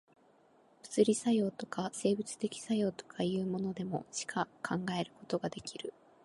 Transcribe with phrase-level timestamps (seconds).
[0.81, 5.93] 物理作用とか、生物的作用とかいうものでも、しか考えることができる。